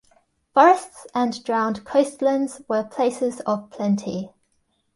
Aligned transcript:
Forests 0.55 1.05
and 1.13 1.43
drowned 1.43 1.85
coastlands 1.85 2.59
were 2.67 2.83
places 2.83 3.39
of 3.41 3.69
plenty. 3.69 4.31